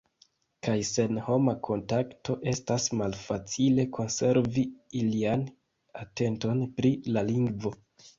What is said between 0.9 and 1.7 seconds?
sen homa